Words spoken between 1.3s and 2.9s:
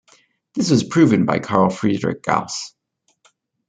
Carl Friedrich Gauss.